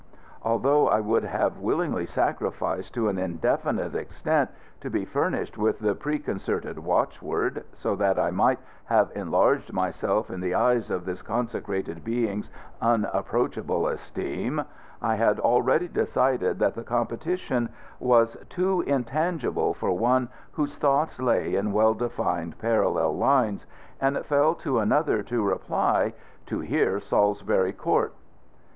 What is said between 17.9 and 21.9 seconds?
was too intangible for one whose thoughts lay in